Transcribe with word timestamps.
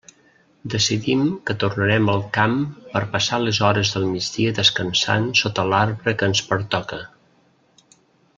Decidim 0.73 1.19
que 1.49 1.55
tornarem 1.63 2.07
al 2.13 2.23
camp 2.37 2.55
per 2.95 3.01
passar 3.17 3.39
les 3.43 3.61
hores 3.67 3.93
del 3.97 4.09
migdia 4.15 4.55
descansant 4.61 5.29
sota 5.43 5.67
l'arbre 5.75 6.19
que 6.23 6.31
ens 6.33 6.43
pertoca. 6.51 7.01